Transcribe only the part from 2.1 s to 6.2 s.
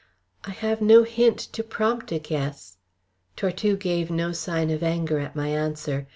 a guess." Tortue gave no sign of anger at my answer.